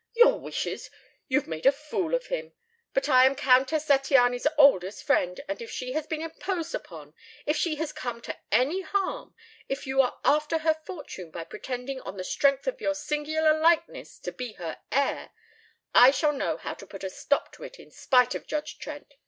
"Your 0.15 0.39
wishes! 0.39 0.89
You've 1.27 1.45
made 1.47 1.67
a 1.67 1.71
fool 1.71 2.15
of 2.15 2.25
him. 2.25 2.53
But 2.91 3.07
I 3.07 3.27
am 3.27 3.35
Countess 3.35 3.85
Zattiany's 3.85 4.47
oldest 4.57 5.03
friend, 5.03 5.39
and 5.47 5.61
if 5.61 5.69
she 5.69 5.91
has 5.93 6.07
been 6.07 6.23
imposed 6.23 6.73
upon, 6.73 7.13
if 7.45 7.55
she 7.55 7.75
has 7.75 7.93
come 7.93 8.19
to 8.21 8.35
any 8.51 8.81
harm, 8.81 9.35
if 9.69 9.85
you 9.85 10.01
are 10.01 10.19
after 10.25 10.57
her 10.57 10.73
fortune 10.73 11.29
by 11.29 11.43
pretending 11.43 12.01
on 12.01 12.17
the 12.17 12.23
strength 12.23 12.65
of 12.65 12.81
your 12.81 12.95
singular 12.95 13.55
likeness 13.59 14.17
to 14.21 14.31
be 14.31 14.53
her 14.53 14.79
heir, 14.91 15.29
I 15.93 16.09
shall 16.09 16.33
know 16.33 16.57
how 16.57 16.73
to 16.73 16.87
put 16.87 17.03
a 17.03 17.09
stop 17.11 17.51
to 17.53 17.63
it 17.63 17.79
in 17.79 17.91
spite 17.91 18.33
of 18.33 18.47
Judge 18.47 18.79
Trent. 18.79 19.13